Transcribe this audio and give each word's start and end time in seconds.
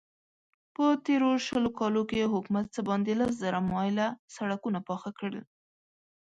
په 0.75 0.85
تېرو 1.05 1.29
شلو 1.45 1.69
کالو 1.79 2.03
کې 2.09 2.31
حکومت 2.33 2.65
څه 2.75 2.81
باندې 2.89 3.11
لس 3.19 3.33
زره 3.43 3.59
مايله 3.71 4.07
سړکونه 4.35 4.79
پاخه 4.87 5.09
کړل. 5.17 5.37